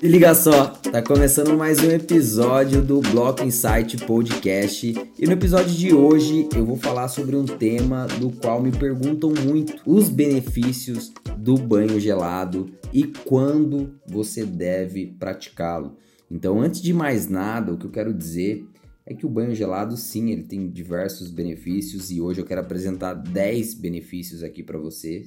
Se 0.00 0.06
liga 0.06 0.32
só, 0.32 0.68
tá 0.68 1.02
começando 1.02 1.58
mais 1.58 1.80
um 1.80 1.90
episódio 1.90 2.80
do 2.80 3.00
Block 3.00 3.42
Insight 3.42 3.96
Podcast 4.06 4.94
e 5.18 5.26
no 5.26 5.32
episódio 5.32 5.74
de 5.74 5.92
hoje 5.92 6.48
eu 6.54 6.64
vou 6.64 6.76
falar 6.76 7.08
sobre 7.08 7.34
um 7.34 7.44
tema 7.44 8.06
do 8.06 8.30
qual 8.30 8.62
me 8.62 8.70
perguntam 8.70 9.34
muito: 9.44 9.82
os 9.84 10.08
benefícios 10.08 11.12
do 11.36 11.56
banho 11.56 11.98
gelado 11.98 12.70
e 12.92 13.08
quando 13.24 13.98
você 14.06 14.46
deve 14.46 15.16
praticá-lo. 15.18 15.96
Então, 16.30 16.60
antes 16.60 16.80
de 16.80 16.92
mais 16.94 17.28
nada, 17.28 17.72
o 17.72 17.76
que 17.76 17.86
eu 17.86 17.90
quero 17.90 18.14
dizer 18.14 18.64
é 19.04 19.12
que 19.14 19.26
o 19.26 19.30
banho 19.30 19.52
gelado, 19.52 19.96
sim, 19.96 20.30
ele 20.30 20.44
tem 20.44 20.70
diversos 20.70 21.32
benefícios 21.32 22.12
e 22.12 22.20
hoje 22.20 22.40
eu 22.40 22.46
quero 22.46 22.60
apresentar 22.60 23.14
10 23.14 23.74
benefícios 23.74 24.44
aqui 24.44 24.62
para 24.62 24.78
você. 24.78 25.26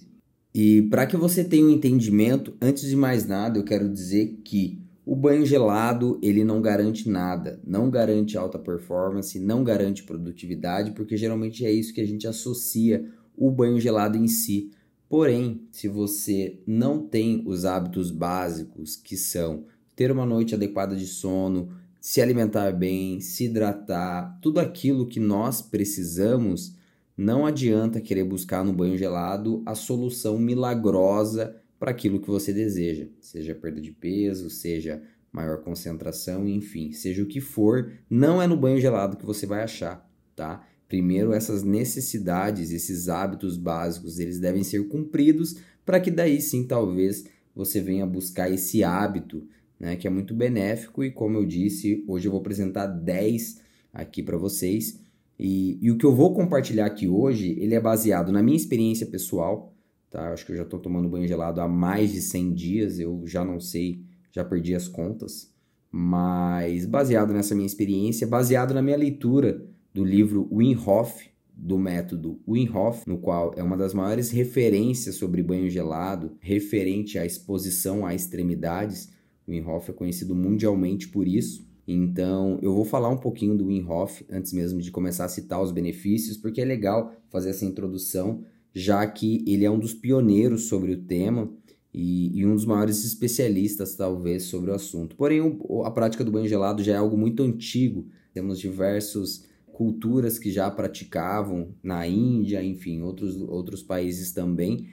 E 0.54 0.82
para 0.84 1.06
que 1.06 1.16
você 1.16 1.44
tenha 1.44 1.66
um 1.66 1.70
entendimento, 1.70 2.54
antes 2.62 2.88
de 2.90 2.96
mais 2.96 3.26
nada, 3.26 3.58
eu 3.58 3.64
quero 3.64 3.88
dizer 3.88 4.40
que 4.44 4.82
o 5.06 5.16
banho 5.16 5.46
gelado, 5.46 6.20
ele 6.22 6.44
não 6.44 6.62
garante 6.62 7.10
nada, 7.10 7.60
não 7.66 7.90
garante 7.90 8.38
alta 8.38 8.60
performance, 8.60 9.40
não 9.40 9.64
garante 9.64 10.04
produtividade, 10.04 10.92
porque 10.92 11.18
geralmente 11.18 11.66
é 11.66 11.72
isso 11.72 11.94
que 11.94 12.02
a 12.02 12.06
gente 12.06 12.28
associa 12.28 13.06
o 13.36 13.50
banho 13.50 13.80
gelado 13.80 14.18
em 14.18 14.28
si. 14.28 14.72
Porém, 15.10 15.68
se 15.72 15.88
você 15.88 16.60
não 16.66 17.00
tem 17.00 17.44
os 17.46 17.66
hábitos 17.66 18.12
básicos 18.12 18.96
que 18.96 19.18
são 19.18 19.66
ter 19.96 20.12
uma 20.12 20.26
noite 20.26 20.54
adequada 20.56 20.96
de 20.96 21.06
sono, 21.06 21.70
se 22.00 22.22
alimentar 22.22 22.72
bem, 22.72 23.20
se 23.20 23.46
hidratar, 23.46 24.40
tudo 24.42 24.60
aquilo 24.60 25.08
que 25.08 25.20
nós 25.20 25.62
precisamos, 25.62 26.76
não 27.22 27.46
adianta 27.46 28.02
querer 28.02 28.24
buscar 28.24 28.66
no 28.66 28.74
banho 28.74 28.98
gelado 28.98 29.62
a 29.64 29.76
solução 29.76 30.40
milagrosa 30.40 31.56
para 31.78 31.92
aquilo 31.92 32.20
que 32.20 32.28
você 32.28 32.52
deseja, 32.52 33.08
seja 33.20 33.54
perda 33.54 33.80
de 33.80 33.92
peso, 33.92 34.50
seja 34.50 35.04
maior 35.32 35.62
concentração, 35.62 36.48
enfim, 36.48 36.92
seja 36.92 37.22
o 37.22 37.28
que 37.28 37.40
for, 37.40 37.92
não 38.10 38.42
é 38.42 38.48
no 38.48 38.58
banho 38.58 38.82
gelado 38.82 39.18
que 39.18 39.26
você 39.26 39.46
vai 39.46 39.62
achar, 39.62 40.10
tá? 40.36 40.68
Primeiro, 40.88 41.32
essas 41.32 41.64
necessidades, 41.64 42.72
esses 42.72 43.08
hábitos 43.08 43.56
básicos, 43.56 44.18
eles 44.18 44.40
devem 44.40 44.64
ser 44.64 44.88
cumpridos 44.88 45.58
para 45.86 46.00
que 46.00 46.10
daí 46.10 46.42
sim, 46.42 46.66
talvez, 46.66 47.24
você 47.56 47.80
venha 47.80 48.06
buscar 48.06 48.52
esse 48.52 48.84
hábito 48.84 49.48
né, 49.80 49.96
que 49.96 50.08
é 50.08 50.10
muito 50.10 50.34
benéfico 50.34 51.04
e 51.04 51.12
como 51.12 51.38
eu 51.38 51.46
disse, 51.46 52.04
hoje 52.08 52.28
eu 52.28 52.32
vou 52.32 52.42
apresentar 52.42 52.88
10 52.88 53.62
aqui 53.94 54.24
para 54.24 54.38
vocês. 54.38 55.00
E, 55.44 55.80
e, 55.82 55.90
o 55.90 55.98
que 55.98 56.06
eu 56.06 56.16
vou 56.16 56.36
compartilhar 56.36 56.86
aqui 56.86 57.08
hoje, 57.08 57.58
ele 57.60 57.74
é 57.74 57.80
baseado 57.80 58.32
na 58.32 58.44
minha 58.44 58.56
experiência 58.56 59.08
pessoal, 59.08 59.74
tá? 60.12 60.32
Acho 60.32 60.46
que 60.46 60.52
eu 60.52 60.56
já 60.56 60.62
estou 60.62 60.80
tomando 60.80 61.10
banho 61.10 61.28
gelado 61.28 61.60
há 61.60 61.68
mais 61.68 62.12
de 62.12 62.22
100 62.22 62.54
dias, 62.54 63.00
eu 63.00 63.24
já 63.26 63.44
não 63.44 63.60
sei, 63.60 64.04
já 64.32 64.46
perdi 64.46 64.76
as 64.76 64.88
contas, 64.88 65.52
mas 65.90 66.86
baseado 66.86 67.34
nessa 67.34 67.56
minha 67.56 67.66
experiência, 67.66 68.28
baseado 68.28 68.72
na 68.72 68.84
minha 68.84 68.96
leitura 68.96 69.66
do 69.92 70.06
livro 70.06 70.48
Wim 70.52 70.76
Hof, 70.76 71.28
do 71.58 71.80
método 71.80 72.40
Wim 72.48 72.70
Hof, 72.70 73.08
no 73.08 73.18
qual 73.18 73.52
é 73.58 73.64
uma 73.64 73.76
das 73.76 73.96
maiores 73.96 74.30
referências 74.30 75.16
sobre 75.16 75.42
banho 75.42 75.72
gelado, 75.72 76.38
referente 76.40 77.18
à 77.18 77.26
exposição 77.26 78.06
a 78.06 78.14
extremidades, 78.14 79.12
o 79.48 79.52
Wim 79.52 79.66
Hof 79.66 79.90
é 79.90 79.94
conhecido 79.94 80.36
mundialmente 80.36 81.08
por 81.08 81.28
isso. 81.28 81.68
Então, 81.88 82.60
eu 82.62 82.74
vou 82.74 82.86
falar 82.86 83.10
um 83.10 83.18
pouquinho 83.18 83.58
do 83.58 83.68
Wim 83.68 83.86
Hof 83.88 84.24
antes 84.30 84.54
mesmo 84.54 84.82
de 84.82 84.92
começar 84.92 85.26
a 85.26 85.30
citar 85.30 85.62
os 85.62 85.72
benefícios, 85.72 86.38
porque 86.38 86.62
é 86.62 86.66
legal 86.66 87.14
fazer 87.30 87.50
essa 87.50 87.66
introdução, 87.66 88.44
já 88.74 89.06
que 89.08 89.44
ele 89.48 89.66
é 89.66 89.72
um 89.72 89.80
dos 89.80 89.94
pioneiros 89.94 90.64
sobre 90.64 90.94
o 90.94 91.02
tema 91.02 91.52
e, 91.94 92.40
e 92.40 92.46
um 92.46 92.56
dos 92.56 92.66
maiores 92.66 93.04
especialistas, 93.04 93.96
talvez, 93.96 94.44
sobre 94.44 94.72
o 94.72 94.76
assunto. 94.76 95.16
Porém, 95.16 95.42
o, 95.42 95.84
a 95.84 95.92
prática 95.92 96.24
do 96.24 96.32
banho 96.32 96.48
gelado 96.48 96.84
já 96.84 96.94
é 96.94 96.98
algo 96.98 97.18
muito 97.18 97.44
antigo. 97.44 98.06
Temos 98.34 98.60
diversas 98.60 99.46
culturas 99.74 100.38
que 100.38 100.52
já 100.52 100.70
praticavam 100.70 101.70
na 101.84 102.08
Índia, 102.08 102.64
enfim, 102.64 103.02
outros, 103.02 103.36
outros 103.42 103.82
países 103.84 104.32
também. 104.32 104.88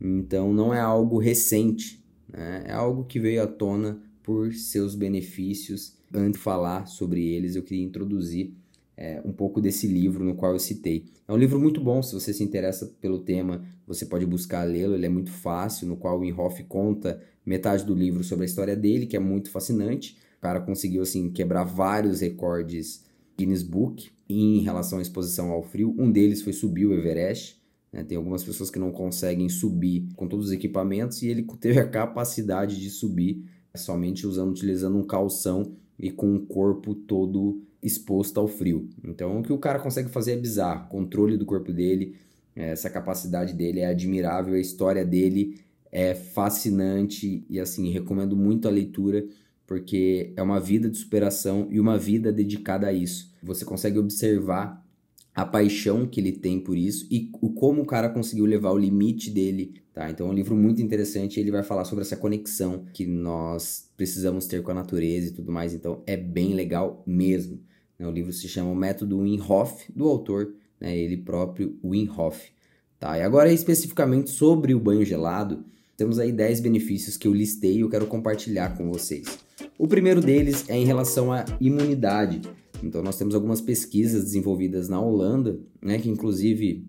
Então, 0.00 0.52
não 0.52 0.72
é 0.72 0.80
algo 0.80 1.18
recente 1.18 2.04
né? 2.34 2.64
É 2.66 2.72
algo 2.72 3.04
que 3.04 3.20
veio 3.20 3.42
à 3.42 3.46
tona 3.46 4.02
por 4.22 4.52
seus 4.52 4.94
benefícios. 4.94 5.96
Antes 6.14 6.38
de 6.38 6.44
falar 6.44 6.86
sobre 6.86 7.26
eles, 7.26 7.56
eu 7.56 7.62
queria 7.62 7.84
introduzir 7.84 8.54
é, 8.96 9.20
um 9.24 9.32
pouco 9.32 9.60
desse 9.60 9.86
livro 9.86 10.24
no 10.24 10.34
qual 10.34 10.52
eu 10.52 10.58
citei. 10.58 11.04
É 11.26 11.32
um 11.32 11.36
livro 11.36 11.58
muito 11.58 11.80
bom, 11.80 12.02
se 12.02 12.14
você 12.14 12.32
se 12.32 12.44
interessa 12.44 12.86
pelo 13.00 13.18
tema, 13.18 13.64
você 13.86 14.06
pode 14.06 14.24
buscar 14.24 14.62
lê-lo, 14.62 14.94
ele 14.94 15.06
é 15.06 15.08
muito 15.08 15.30
fácil, 15.30 15.86
no 15.88 15.96
qual 15.96 16.20
o 16.20 16.24
Inhofe 16.24 16.64
conta 16.64 17.20
metade 17.44 17.84
do 17.84 17.94
livro 17.94 18.22
sobre 18.22 18.44
a 18.44 18.46
história 18.46 18.76
dele, 18.76 19.06
que 19.06 19.16
é 19.16 19.20
muito 19.20 19.50
fascinante. 19.50 20.16
O 20.38 20.40
cara 20.40 20.60
conseguiu 20.60 21.02
assim 21.02 21.30
quebrar 21.30 21.64
vários 21.64 22.20
recordes 22.20 23.04
Guinness 23.36 23.62
Book 23.62 24.10
em 24.28 24.60
relação 24.60 24.98
à 24.98 25.02
exposição 25.02 25.50
ao 25.50 25.62
frio. 25.62 25.94
Um 25.98 26.10
deles 26.10 26.42
foi 26.42 26.52
subir 26.52 26.86
o 26.86 26.94
Everest. 26.94 27.60
Né? 27.92 28.04
Tem 28.04 28.16
algumas 28.16 28.44
pessoas 28.44 28.70
que 28.70 28.78
não 28.78 28.92
conseguem 28.92 29.48
subir 29.48 30.08
com 30.16 30.28
todos 30.28 30.46
os 30.46 30.52
equipamentos 30.52 31.22
e 31.22 31.28
ele 31.28 31.44
teve 31.60 31.80
a 31.80 31.88
capacidade 31.88 32.80
de 32.80 32.90
subir 32.90 33.44
somente 33.74 34.26
usando, 34.26 34.50
utilizando 34.50 34.96
um 34.96 35.04
calção 35.04 35.74
e 35.98 36.10
com 36.10 36.34
o 36.34 36.40
corpo 36.46 36.94
todo 36.94 37.62
exposto 37.82 38.40
ao 38.40 38.48
frio. 38.48 38.88
Então, 39.04 39.38
o 39.38 39.42
que 39.42 39.52
o 39.52 39.58
cara 39.58 39.78
consegue 39.78 40.08
fazer 40.08 40.32
é 40.32 40.36
bizarro. 40.36 40.86
O 40.86 40.88
controle 40.88 41.36
do 41.36 41.44
corpo 41.44 41.72
dele, 41.72 42.16
essa 42.56 42.88
capacidade 42.88 43.52
dele 43.52 43.80
é 43.80 43.86
admirável, 43.86 44.54
a 44.54 44.60
história 44.60 45.04
dele 45.04 45.60
é 45.92 46.14
fascinante 46.14 47.44
e 47.48 47.60
assim, 47.60 47.90
recomendo 47.90 48.36
muito 48.36 48.66
a 48.66 48.70
leitura 48.70 49.24
porque 49.66 50.32
é 50.36 50.42
uma 50.42 50.60
vida 50.60 50.90
de 50.90 50.96
superação 50.96 51.68
e 51.70 51.80
uma 51.80 51.96
vida 51.96 52.32
dedicada 52.32 52.88
a 52.88 52.92
isso. 52.92 53.32
Você 53.42 53.64
consegue 53.64 53.98
observar 53.98 54.83
a 55.34 55.44
paixão 55.44 56.06
que 56.06 56.20
ele 56.20 56.32
tem 56.32 56.60
por 56.60 56.76
isso 56.76 57.06
e 57.10 57.30
o 57.40 57.50
como 57.50 57.82
o 57.82 57.86
cara 57.86 58.08
conseguiu 58.08 58.46
levar 58.46 58.70
o 58.70 58.78
limite 58.78 59.30
dele, 59.30 59.74
tá? 59.92 60.08
Então 60.08 60.28
é 60.28 60.30
um 60.30 60.34
livro 60.34 60.54
muito 60.54 60.80
interessante, 60.80 61.40
ele 61.40 61.50
vai 61.50 61.64
falar 61.64 61.84
sobre 61.84 62.02
essa 62.02 62.16
conexão 62.16 62.84
que 62.92 63.04
nós 63.04 63.90
precisamos 63.96 64.46
ter 64.46 64.62
com 64.62 64.70
a 64.70 64.74
natureza 64.74 65.28
e 65.28 65.32
tudo 65.32 65.50
mais, 65.50 65.74
então 65.74 66.02
é 66.06 66.16
bem 66.16 66.54
legal 66.54 67.02
mesmo. 67.04 67.60
Né? 67.98 68.06
O 68.06 68.12
livro 68.12 68.32
se 68.32 68.48
chama 68.48 68.70
O 68.70 68.76
Método 68.76 69.18
Wim 69.18 69.40
Hof, 69.40 69.90
do 69.94 70.08
autor, 70.08 70.54
né? 70.80 70.96
ele 70.96 71.16
próprio, 71.16 71.76
Wim 71.82 72.08
Hof. 72.16 72.50
Tá? 73.00 73.18
E 73.18 73.22
agora 73.22 73.52
especificamente 73.52 74.30
sobre 74.30 74.72
o 74.72 74.80
banho 74.80 75.04
gelado, 75.04 75.64
temos 75.96 76.18
aí 76.18 76.32
10 76.32 76.60
benefícios 76.60 77.16
que 77.16 77.26
eu 77.26 77.34
listei 77.34 77.76
e 77.76 77.80
eu 77.80 77.88
quero 77.88 78.06
compartilhar 78.06 78.76
com 78.76 78.90
vocês. 78.90 79.38
O 79.76 79.88
primeiro 79.88 80.20
deles 80.20 80.68
é 80.68 80.76
em 80.76 80.84
relação 80.84 81.32
à 81.32 81.44
imunidade. 81.60 82.40
Então 82.84 83.02
nós 83.02 83.16
temos 83.16 83.34
algumas 83.34 83.60
pesquisas 83.60 84.24
desenvolvidas 84.24 84.88
na 84.88 85.00
Holanda, 85.00 85.58
né, 85.82 85.98
que 85.98 86.08
inclusive 86.08 86.86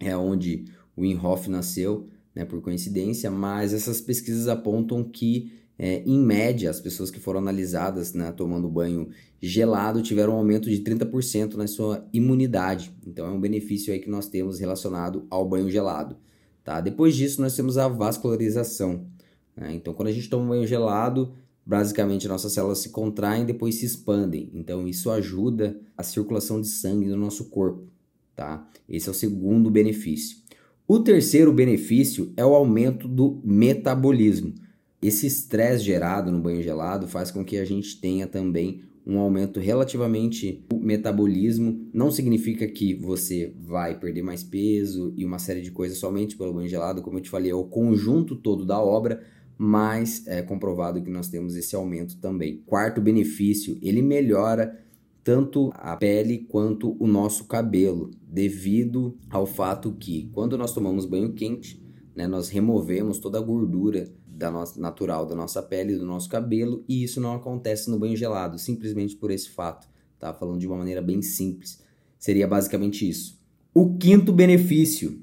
é 0.00 0.16
onde 0.16 0.64
o 0.96 1.02
Wim 1.02 1.16
Hof 1.16 1.48
nasceu, 1.48 2.08
né, 2.34 2.44
por 2.44 2.60
coincidência, 2.60 3.30
mas 3.30 3.72
essas 3.72 4.00
pesquisas 4.00 4.48
apontam 4.48 5.04
que 5.04 5.52
é, 5.78 6.02
em 6.06 6.18
média, 6.18 6.70
as 6.70 6.80
pessoas 6.80 7.10
que 7.10 7.20
foram 7.20 7.38
analisadas 7.38 8.14
né, 8.14 8.32
tomando 8.32 8.68
banho 8.68 9.10
gelado 9.40 10.00
tiveram 10.00 10.32
um 10.32 10.36
aumento 10.36 10.70
de 10.70 10.78
30% 10.78 11.54
na 11.54 11.66
sua 11.66 12.08
imunidade. 12.14 12.90
Então 13.06 13.26
é 13.26 13.30
um 13.30 13.40
benefício 13.40 13.92
aí 13.92 13.98
que 13.98 14.08
nós 14.08 14.26
temos 14.26 14.58
relacionado 14.58 15.26
ao 15.28 15.46
banho 15.46 15.70
gelado. 15.70 16.16
Tá? 16.64 16.80
Depois 16.80 17.14
disso, 17.14 17.42
nós 17.42 17.54
temos 17.54 17.76
a 17.76 17.88
vascularização. 17.88 19.06
Né? 19.54 19.74
Então, 19.74 19.92
quando 19.92 20.08
a 20.08 20.12
gente 20.12 20.30
toma 20.30 20.44
um 20.44 20.48
banho 20.48 20.66
gelado, 20.66 21.34
basicamente 21.66 22.28
nossas 22.28 22.52
células 22.52 22.78
se 22.78 22.90
contraem 22.90 23.42
e 23.42 23.46
depois 23.46 23.74
se 23.74 23.84
expandem. 23.84 24.48
Então 24.54 24.86
isso 24.86 25.10
ajuda 25.10 25.76
a 25.96 26.02
circulação 26.04 26.60
de 26.60 26.68
sangue 26.68 27.08
no 27.08 27.16
nosso 27.16 27.46
corpo, 27.50 27.88
tá? 28.36 28.66
Esse 28.88 29.08
é 29.08 29.10
o 29.10 29.14
segundo 29.14 29.68
benefício. 29.68 30.38
O 30.86 31.00
terceiro 31.00 31.52
benefício 31.52 32.32
é 32.36 32.46
o 32.46 32.54
aumento 32.54 33.08
do 33.08 33.40
metabolismo. 33.44 34.54
Esse 35.02 35.26
estresse 35.26 35.84
gerado 35.84 36.30
no 36.30 36.40
banho 36.40 36.62
gelado 36.62 37.08
faz 37.08 37.32
com 37.32 37.44
que 37.44 37.58
a 37.58 37.64
gente 37.64 38.00
tenha 38.00 38.28
também 38.28 38.82
um 39.04 39.18
aumento 39.18 39.58
relativamente 39.58 40.64
do 40.68 40.78
metabolismo. 40.78 41.88
Não 41.92 42.10
significa 42.10 42.66
que 42.66 42.94
você 42.94 43.52
vai 43.60 43.98
perder 43.98 44.22
mais 44.22 44.42
peso 44.42 45.12
e 45.16 45.24
uma 45.24 45.38
série 45.38 45.60
de 45.60 45.70
coisas 45.70 45.98
somente 45.98 46.36
pelo 46.36 46.54
banho 46.54 46.68
gelado, 46.68 47.02
como 47.02 47.18
eu 47.18 47.22
te 47.22 47.30
falei, 47.30 47.50
é 47.50 47.54
o 47.54 47.64
conjunto 47.64 48.36
todo 48.36 48.64
da 48.64 48.80
obra, 48.80 49.22
mas 49.58 50.26
é 50.26 50.42
comprovado 50.42 51.02
que 51.02 51.10
nós 51.10 51.28
temos 51.28 51.56
esse 51.56 51.74
aumento 51.74 52.18
também. 52.18 52.62
Quarto 52.66 53.00
benefício, 53.00 53.78
ele 53.80 54.02
melhora 54.02 54.78
tanto 55.24 55.72
a 55.74 55.96
pele 55.96 56.46
quanto 56.48 56.96
o 57.02 57.06
nosso 57.06 57.46
cabelo, 57.46 58.10
devido 58.22 59.18
ao 59.28 59.46
fato 59.46 59.92
que 59.92 60.30
quando 60.32 60.56
nós 60.56 60.72
tomamos 60.72 61.04
banho 61.04 61.32
quente, 61.32 61.84
né, 62.14 62.28
nós 62.28 62.48
removemos 62.48 63.18
toda 63.18 63.38
a 63.38 63.42
gordura 63.42 64.12
da 64.26 64.50
nossa, 64.50 64.80
natural 64.80 65.26
da 65.26 65.34
nossa 65.34 65.62
pele 65.62 65.94
e 65.94 65.98
do 65.98 66.06
nosso 66.06 66.28
cabelo, 66.28 66.84
e 66.88 67.02
isso 67.02 67.20
não 67.20 67.34
acontece 67.34 67.90
no 67.90 67.98
banho 67.98 68.16
gelado, 68.16 68.58
simplesmente 68.58 69.16
por 69.16 69.30
esse 69.30 69.50
fato. 69.50 69.88
Tá 70.18 70.32
falando 70.32 70.60
de 70.60 70.66
uma 70.66 70.76
maneira 70.76 71.02
bem 71.02 71.20
simples. 71.22 71.82
Seria 72.18 72.46
basicamente 72.46 73.08
isso. 73.08 73.38
O 73.74 73.96
quinto 73.96 74.32
benefício, 74.32 75.20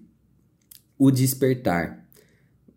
o 0.97 1.09
despertar 1.09 2.02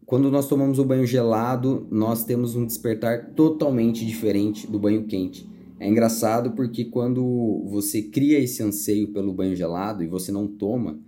quando 0.07 0.31
nós 0.31 0.47
tomamos 0.47 0.79
o 0.79 0.85
banho 0.85 1.05
gelado, 1.05 1.85
nós 1.91 2.25
temos 2.25 2.55
um 2.55 2.65
despertar 2.65 3.33
totalmente 3.35 4.07
diferente 4.07 4.65
do 4.65 4.79
banho 4.79 5.05
quente. 5.05 5.51
É 5.81 5.89
engraçado 5.89 6.53
porque 6.53 6.85
quando 6.85 7.65
você 7.67 8.01
cria 8.03 8.39
esse 8.39 8.63
anseio 8.63 9.09
pelo 9.09 9.35
banho 9.35 9.57
gelado 9.57 10.05
e 10.05 10.07
você 10.07 10.31
não 10.31 10.47
toma, 10.47 10.99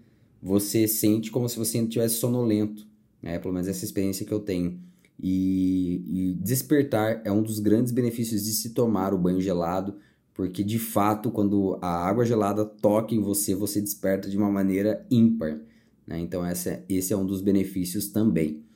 você 0.43 0.89
sente 0.89 1.31
como 1.31 1.49
se 1.49 1.56
você 1.56 1.79
estivesse 1.79 2.17
sonolento. 2.17 2.87
É, 3.23 3.39
pelo 3.39 3.55
menos 3.55 3.69
essa 3.69 3.85
experiência 3.85 4.27
que 4.27 4.33
eu 4.33 4.41
tenho. 4.41 4.81
E, 5.21 6.03
e, 6.06 6.35
despertar 6.35 7.23
é 7.25 7.33
um 7.33 7.43
dos 7.43 7.61
grandes 7.61 7.93
benefícios 7.93 8.44
de 8.44 8.53
se 8.53 8.71
tomar 8.71 9.15
o 9.15 9.19
banho 9.19 9.41
gelado, 9.41 9.97
porque 10.35 10.62
de 10.62 10.79
fato, 10.79 11.31
quando 11.31 11.79
a 11.81 12.06
água 12.06 12.25
gelada 12.25 12.65
toca 12.65 13.15
em 13.15 13.21
você, 13.21 13.55
você 13.55 13.81
desperta 13.81 14.29
de 14.29 14.37
uma 14.37 14.51
maneira 14.51 15.05
ímpar. 15.11 15.61
Né? 16.06 16.21
Então, 16.21 16.44
essa, 16.44 16.85
esse 16.89 17.12
é 17.12 17.17
um 17.17 17.27
dos 17.27 17.41
benefícios 17.41 18.09
também. 18.09 18.68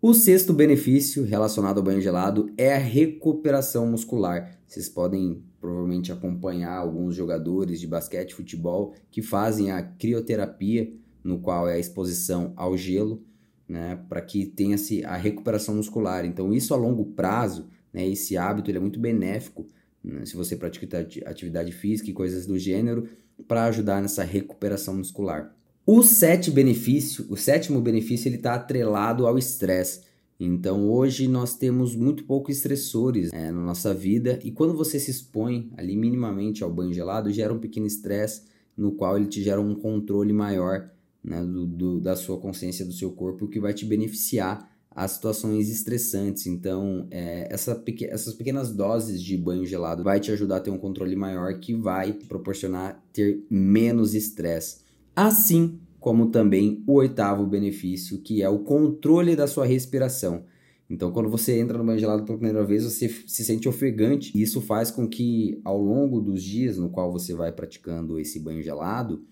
O 0.00 0.14
sexto 0.14 0.52
benefício 0.52 1.24
relacionado 1.24 1.78
ao 1.78 1.82
banho 1.82 2.00
gelado 2.00 2.48
é 2.56 2.72
a 2.72 2.78
recuperação 2.78 3.84
muscular. 3.84 4.56
Vocês 4.64 4.88
podem 4.88 5.42
provavelmente 5.60 6.12
acompanhar 6.12 6.72
alguns 6.72 7.16
jogadores 7.16 7.80
de 7.80 7.86
basquete 7.88 8.32
futebol 8.32 8.94
que 9.10 9.20
fazem 9.20 9.72
a 9.72 9.82
crioterapia, 9.82 10.92
no 11.24 11.40
qual 11.40 11.68
é 11.68 11.74
a 11.74 11.78
exposição 11.80 12.52
ao 12.54 12.76
gelo 12.76 13.24
né, 13.68 13.98
para 14.08 14.20
que 14.20 14.46
tenha-se 14.46 15.04
a 15.04 15.16
recuperação 15.16 15.74
muscular. 15.74 16.24
Então, 16.24 16.52
isso 16.52 16.72
a 16.72 16.76
longo 16.76 17.04
prazo, 17.04 17.68
né, 17.92 18.06
esse 18.06 18.36
hábito 18.36 18.70
é 18.70 18.78
muito 18.78 19.00
benéfico 19.00 19.66
né, 20.02 20.24
se 20.24 20.36
você 20.36 20.54
pratica 20.54 21.06
atividade 21.26 21.72
física 21.72 22.08
e 22.08 22.14
coisas 22.14 22.46
do 22.46 22.56
gênero, 22.56 23.08
para 23.48 23.64
ajudar 23.64 24.00
nessa 24.00 24.22
recuperação 24.22 24.96
muscular. 24.96 25.57
O, 25.90 26.02
sete 26.02 26.50
benefício, 26.50 27.24
o 27.30 27.36
sétimo 27.38 27.80
benefício 27.80 28.28
ele 28.28 28.36
está 28.36 28.52
atrelado 28.52 29.26
ao 29.26 29.38
estresse. 29.38 30.02
Então 30.38 30.86
hoje 30.86 31.26
nós 31.26 31.56
temos 31.56 31.96
muito 31.96 32.24
poucos 32.24 32.58
estressores 32.58 33.32
é, 33.32 33.50
na 33.50 33.62
nossa 33.62 33.94
vida 33.94 34.38
e 34.44 34.50
quando 34.50 34.76
você 34.76 35.00
se 35.00 35.10
expõe 35.10 35.72
ali 35.78 35.96
minimamente 35.96 36.62
ao 36.62 36.70
banho 36.70 36.92
gelado 36.92 37.32
gera 37.32 37.54
um 37.54 37.58
pequeno 37.58 37.86
estresse 37.86 38.42
no 38.76 38.92
qual 38.92 39.16
ele 39.16 39.28
te 39.28 39.42
gera 39.42 39.62
um 39.62 39.74
controle 39.74 40.30
maior 40.30 40.90
né, 41.24 41.42
do, 41.42 41.64
do, 41.66 42.00
da 42.00 42.14
sua 42.14 42.36
consciência, 42.36 42.84
do 42.84 42.92
seu 42.92 43.12
corpo, 43.12 43.46
o 43.46 43.48
que 43.48 43.58
vai 43.58 43.72
te 43.72 43.86
beneficiar 43.86 44.70
as 44.90 45.12
situações 45.12 45.70
estressantes. 45.70 46.46
Então, 46.46 47.06
é, 47.10 47.48
essa, 47.50 47.82
essas 48.10 48.34
pequenas 48.34 48.70
doses 48.74 49.22
de 49.22 49.38
banho 49.38 49.64
gelado 49.64 50.04
vai 50.04 50.20
te 50.20 50.30
ajudar 50.32 50.58
a 50.58 50.60
ter 50.60 50.70
um 50.70 50.78
controle 50.78 51.16
maior 51.16 51.58
que 51.58 51.72
vai 51.72 52.12
proporcionar 52.12 53.02
ter 53.10 53.42
menos 53.48 54.14
estresse. 54.14 54.86
Assim 55.20 55.80
como 55.98 56.30
também 56.30 56.80
o 56.86 56.92
oitavo 56.92 57.44
benefício, 57.44 58.20
que 58.20 58.40
é 58.40 58.48
o 58.48 58.60
controle 58.60 59.34
da 59.34 59.48
sua 59.48 59.66
respiração. 59.66 60.44
Então, 60.88 61.10
quando 61.10 61.28
você 61.28 61.58
entra 61.58 61.76
no 61.76 61.82
banho 61.82 61.98
gelado 61.98 62.22
pela 62.22 62.38
primeira 62.38 62.64
vez, 62.64 62.84
você 62.84 63.08
se 63.08 63.44
sente 63.44 63.68
ofegante. 63.68 64.30
E 64.32 64.40
isso 64.40 64.60
faz 64.60 64.92
com 64.92 65.08
que, 65.08 65.60
ao 65.64 65.76
longo 65.76 66.20
dos 66.20 66.40
dias 66.40 66.78
no 66.78 66.88
qual 66.88 67.10
você 67.10 67.34
vai 67.34 67.50
praticando 67.50 68.20
esse 68.20 68.38
banho 68.38 68.62
gelado, 68.62 69.24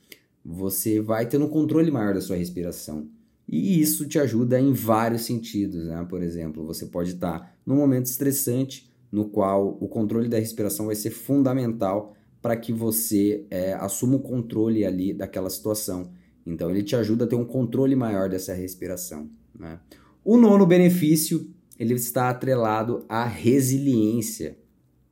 você 0.44 1.00
vai 1.00 1.24
tendo 1.24 1.44
um 1.44 1.50
controle 1.50 1.88
maior 1.88 2.14
da 2.14 2.20
sua 2.20 2.34
respiração. 2.34 3.06
E 3.48 3.80
isso 3.80 4.08
te 4.08 4.18
ajuda 4.18 4.58
em 4.58 4.72
vários 4.72 5.22
sentidos, 5.22 5.86
né? 5.86 6.04
Por 6.10 6.20
exemplo, 6.20 6.66
você 6.66 6.86
pode 6.86 7.12
estar 7.12 7.56
num 7.64 7.76
momento 7.76 8.06
estressante 8.06 8.90
no 9.12 9.28
qual 9.28 9.78
o 9.80 9.86
controle 9.86 10.28
da 10.28 10.40
respiração 10.40 10.86
vai 10.86 10.96
ser 10.96 11.10
fundamental 11.10 12.15
para 12.46 12.56
que 12.56 12.72
você 12.72 13.44
é, 13.50 13.72
assuma 13.72 14.14
o 14.14 14.20
controle 14.20 14.84
ali 14.84 15.12
daquela 15.12 15.50
situação. 15.50 16.12
Então, 16.46 16.70
ele 16.70 16.84
te 16.84 16.94
ajuda 16.94 17.25
a 17.25 17.26
ter 17.26 17.34
um 17.34 17.44
controle 17.44 17.96
maior 17.96 18.28
dessa 18.28 18.54
respiração. 18.54 19.28
Né? 19.58 19.81
O 20.25 20.37
nono 20.37 20.64
benefício 20.64 21.50
ele 21.76 21.94
está 21.94 22.31
atrelado 22.31 23.04
à 23.08 23.25
resiliência, 23.25 24.56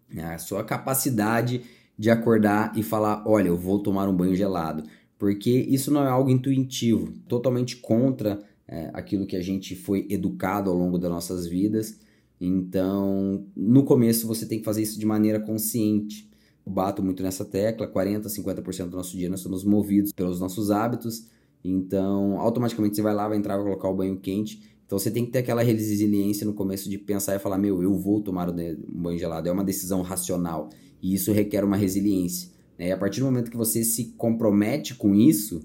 né? 0.08 0.34
a 0.34 0.38
sua 0.38 0.62
capacidade 0.62 1.62
de 1.98 2.08
acordar 2.08 2.72
e 2.76 2.84
falar, 2.84 3.24
olha, 3.26 3.48
eu 3.48 3.56
vou 3.56 3.80
tomar 3.80 4.08
um 4.08 4.16
banho 4.16 4.36
gelado 4.36 4.84
porque 5.18 5.50
isso 5.50 5.90
não 5.90 6.04
é 6.04 6.08
algo 6.08 6.30
intuitivo, 6.30 7.12
totalmente 7.26 7.78
contra 7.78 8.40
é, 8.68 8.90
aquilo 8.92 9.26
que 9.26 9.34
a 9.34 9.42
gente 9.42 9.74
foi 9.74 10.06
educado 10.08 10.70
ao 10.70 10.76
longo 10.76 10.98
das 10.98 11.10
nossas 11.10 11.46
vidas. 11.48 11.98
Então, 12.40 13.44
no 13.56 13.82
começo 13.82 14.28
você 14.28 14.46
tem 14.46 14.60
que 14.60 14.64
fazer 14.64 14.82
isso 14.82 15.00
de 15.00 15.06
maneira 15.06 15.40
consciente. 15.40 16.28
Bato 16.66 17.02
muito 17.02 17.22
nessa 17.22 17.44
tecla, 17.44 17.86
40, 17.86 18.28
50% 18.28 18.88
do 18.88 18.96
nosso 18.96 19.16
dia 19.16 19.28
nós 19.28 19.40
somos 19.40 19.64
movidos 19.64 20.12
pelos 20.12 20.40
nossos 20.40 20.70
hábitos. 20.70 21.26
Então, 21.62 22.38
automaticamente 22.38 22.96
você 22.96 23.02
vai 23.02 23.14
lá, 23.14 23.28
vai 23.28 23.38
entrar, 23.38 23.56
vai 23.56 23.64
colocar 23.64 23.88
o 23.88 23.94
banho 23.94 24.18
quente. 24.18 24.62
Então, 24.86 24.98
você 24.98 25.10
tem 25.10 25.24
que 25.24 25.32
ter 25.32 25.38
aquela 25.40 25.62
resiliência 25.62 26.46
no 26.46 26.54
começo 26.54 26.88
de 26.88 26.98
pensar 26.98 27.34
e 27.34 27.38
falar: 27.38 27.58
Meu, 27.58 27.82
eu 27.82 27.98
vou 27.98 28.22
tomar 28.22 28.50
um 28.50 29.02
banho 29.02 29.18
gelado. 29.18 29.48
É 29.48 29.52
uma 29.52 29.64
decisão 29.64 30.02
racional. 30.02 30.68
E 31.02 31.14
isso 31.14 31.32
requer 31.32 31.64
uma 31.64 31.76
resiliência. 31.76 32.50
Né? 32.78 32.88
E 32.88 32.92
a 32.92 32.96
partir 32.96 33.20
do 33.20 33.26
momento 33.26 33.50
que 33.50 33.56
você 33.56 33.82
se 33.82 34.12
compromete 34.16 34.94
com 34.94 35.14
isso, 35.14 35.60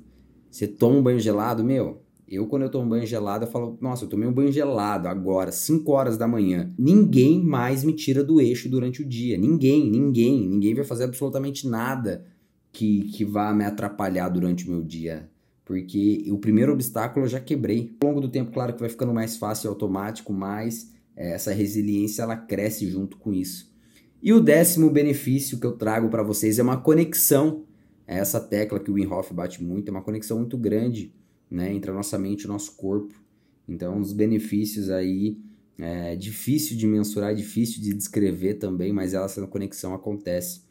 você 0.49 0.67
toma 0.67 0.97
um 0.97 1.03
banho 1.03 1.19
gelado, 1.19 1.63
meu. 1.63 2.01
Eu, 2.31 2.45
quando 2.45 2.61
eu 2.61 2.69
tomo 2.69 2.87
banho 2.87 3.07
gelado, 3.07 3.45
eu 3.45 3.49
falo, 3.49 3.75
nossa, 3.81 4.05
eu 4.05 4.07
tomei 4.07 4.27
um 4.27 4.31
banho 4.31 4.51
gelado 4.51 5.07
agora, 5.07 5.51
5 5.51 5.91
horas 5.91 6.15
da 6.15 6.27
manhã. 6.27 6.71
Ninguém 6.77 7.43
mais 7.43 7.83
me 7.83 7.91
tira 7.91 8.23
do 8.23 8.39
eixo 8.39 8.69
durante 8.69 9.01
o 9.01 9.05
dia. 9.05 9.35
Ninguém, 9.35 9.89
ninguém. 9.89 10.47
Ninguém 10.47 10.75
vai 10.75 10.83
fazer 10.83 11.05
absolutamente 11.05 11.67
nada 11.67 12.23
que, 12.71 13.05
que 13.05 13.25
vá 13.25 13.51
me 13.51 13.65
atrapalhar 13.65 14.29
durante 14.29 14.67
o 14.67 14.71
meu 14.71 14.83
dia. 14.83 15.27
Porque 15.65 16.23
o 16.29 16.37
primeiro 16.37 16.71
obstáculo 16.71 17.25
eu 17.25 17.29
já 17.29 17.39
quebrei. 17.39 17.95
Ao 17.99 18.09
longo 18.09 18.21
do 18.21 18.29
tempo, 18.29 18.51
claro 18.51 18.73
que 18.73 18.79
vai 18.79 18.89
ficando 18.89 19.13
mais 19.13 19.35
fácil 19.35 19.67
e 19.67 19.69
automático, 19.69 20.31
mas 20.31 20.93
é, 21.15 21.31
essa 21.31 21.51
resiliência 21.51 22.21
ela 22.21 22.37
cresce 22.37 22.87
junto 22.87 23.17
com 23.17 23.33
isso. 23.33 23.73
E 24.21 24.31
o 24.31 24.39
décimo 24.39 24.91
benefício 24.91 25.59
que 25.59 25.65
eu 25.65 25.71
trago 25.71 26.09
para 26.09 26.21
vocês 26.21 26.59
é 26.59 26.63
uma 26.63 26.77
conexão. 26.77 27.63
É 28.05 28.19
essa 28.19 28.39
tecla 28.39 28.79
que 28.79 28.91
o 28.91 28.95
Wim 28.95 29.07
Hof 29.07 29.33
bate 29.33 29.63
muito, 29.63 29.87
é 29.87 29.91
uma 29.91 30.03
conexão 30.03 30.37
muito 30.37 30.57
grande 30.57 31.11
né, 31.49 31.73
entre 31.73 31.91
a 31.91 31.93
nossa 31.93 32.17
mente 32.17 32.43
e 32.43 32.45
o 32.45 32.49
nosso 32.49 32.75
corpo. 32.75 33.13
Então, 33.67 33.99
os 33.99 34.13
benefícios 34.13 34.89
aí 34.89 35.37
é 35.77 36.15
difícil 36.15 36.77
de 36.77 36.85
mensurar, 36.85 37.33
difícil 37.33 37.81
de 37.81 37.93
descrever 37.93 38.55
também, 38.55 38.91
mas 38.91 39.13
essa 39.13 39.45
conexão 39.47 39.93
acontece. 39.93 40.61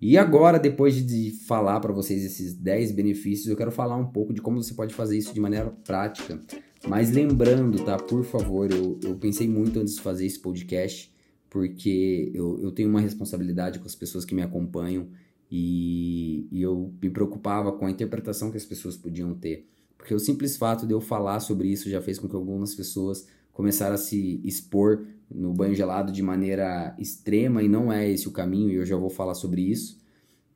E 0.00 0.18
agora, 0.18 0.58
depois 0.58 0.94
de 1.04 1.30
falar 1.46 1.80
para 1.80 1.92
vocês 1.92 2.24
esses 2.24 2.54
10 2.54 2.92
benefícios, 2.92 3.48
eu 3.48 3.56
quero 3.56 3.70
falar 3.70 3.96
um 3.96 4.06
pouco 4.06 4.32
de 4.32 4.40
como 4.40 4.62
você 4.62 4.74
pode 4.74 4.94
fazer 4.94 5.16
isso 5.16 5.32
de 5.32 5.40
maneira 5.40 5.70
prática. 5.84 6.40
Mas 6.86 7.10
lembrando, 7.10 7.82
tá? 7.84 7.96
Por 7.96 8.24
favor, 8.24 8.70
eu, 8.70 8.98
eu 9.02 9.16
pensei 9.16 9.48
muito 9.48 9.80
antes 9.80 9.94
de 9.94 10.00
fazer 10.00 10.26
esse 10.26 10.38
podcast 10.38 11.14
porque 11.54 12.32
eu, 12.34 12.60
eu 12.60 12.72
tenho 12.72 12.88
uma 12.88 13.00
responsabilidade 13.00 13.78
com 13.78 13.86
as 13.86 13.94
pessoas 13.94 14.24
que 14.24 14.34
me 14.34 14.42
acompanham 14.42 15.06
e, 15.48 16.48
e 16.50 16.60
eu 16.60 16.92
me 17.00 17.08
preocupava 17.08 17.70
com 17.70 17.86
a 17.86 17.90
interpretação 17.92 18.50
que 18.50 18.56
as 18.56 18.64
pessoas 18.64 18.96
podiam 18.96 19.32
ter. 19.36 19.64
Porque 19.96 20.14
o 20.14 20.18
simples 20.18 20.56
fato 20.56 20.86
de 20.86 20.92
eu 20.92 21.00
falar 21.00 21.40
sobre 21.40 21.68
isso 21.68 21.88
já 21.88 22.00
fez 22.00 22.18
com 22.18 22.28
que 22.28 22.36
algumas 22.36 22.74
pessoas 22.74 23.26
começaram 23.52 23.94
a 23.94 23.98
se 23.98 24.40
expor 24.44 25.06
no 25.30 25.52
banho 25.52 25.74
gelado 25.74 26.12
de 26.12 26.22
maneira 26.22 26.94
extrema 26.98 27.62
e 27.62 27.68
não 27.68 27.92
é 27.92 28.10
esse 28.10 28.28
o 28.28 28.32
caminho 28.32 28.70
e 28.70 28.74
eu 28.74 28.84
já 28.84 28.96
vou 28.96 29.08
falar 29.08 29.34
sobre 29.34 29.62
isso. 29.62 29.98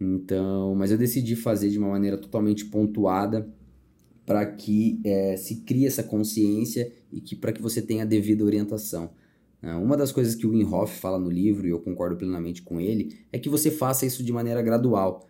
Então, 0.01 0.75
mas 0.75 0.91
eu 0.91 0.99
decidi 0.99 1.35
fazer 1.35 1.71
de 1.71 1.79
uma 1.79 1.89
maneira 1.89 2.17
totalmente 2.17 2.65
pontuada 2.67 3.49
para 4.25 4.45
que 4.45 5.01
é, 5.05 5.37
se 5.37 5.63
crie 5.63 5.87
essa 5.87 6.03
consciência 6.03 6.93
e 7.11 7.21
que 7.21 7.35
para 7.35 7.53
que 7.53 7.63
você 7.63 7.81
tenha 7.81 8.03
a 8.03 8.07
devida 8.07 8.45
orientação. 8.45 9.11
Ah, 9.63 9.79
uma 9.79 9.97
das 9.97 10.13
coisas 10.13 10.35
que 10.35 10.47
o 10.47 10.51
Wim 10.51 10.65
Hof 10.65 11.01
fala 11.01 11.19
no 11.19 11.31
livro, 11.31 11.67
e 11.67 11.71
eu 11.71 11.81
concordo 11.81 12.17
plenamente 12.17 12.63
com 12.63 12.81
ele, 12.81 13.19
é 13.33 13.39
que 13.39 13.49
você 13.49 13.71
faça 13.71 14.07
isso 14.07 14.23
de 14.23 14.33
maneira 14.33 14.63
gradual. 14.63 15.27